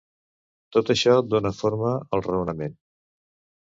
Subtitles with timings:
[0.77, 2.79] Tot això dóna forma al raonament.